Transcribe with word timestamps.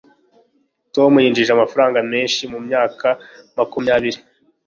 tom 0.95 1.11
yinjije 1.23 1.51
amafaranga 1.53 1.99
menshi 2.11 2.41
mumyaka 2.51 3.07
makumyabiri 3.57 4.19